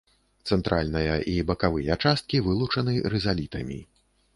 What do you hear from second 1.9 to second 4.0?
часткі вылучаны рызалітамі.